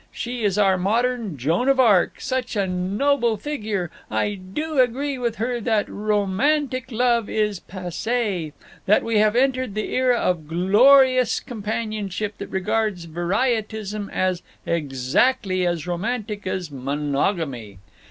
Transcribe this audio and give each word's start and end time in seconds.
—she 0.11 0.43
is 0.43 0.57
our 0.57 0.79
modern 0.79 1.37
Joan 1.37 1.69
of 1.69 1.79
Arc—such 1.79 2.55
a 2.55 2.65
noble 2.65 3.37
figure—I 3.37 4.33
do 4.33 4.79
agree 4.79 5.19
with 5.19 5.35
her 5.35 5.61
that 5.61 5.87
romantic 5.87 6.91
love 6.91 7.29
is 7.29 7.59
passé, 7.59 8.51
that 8.87 9.03
we 9.03 9.19
have 9.19 9.35
entered 9.35 9.75
the 9.75 9.93
era 9.93 10.17
of 10.17 10.47
glorious 10.47 11.39
companionship 11.39 12.39
that 12.39 12.47
regards 12.47 13.05
varietism 13.05 14.09
as 14.09 14.41
exactly 14.65 15.67
as 15.67 15.85
romantic 15.85 16.47
as 16.47 16.71
monogamy. 16.71 17.77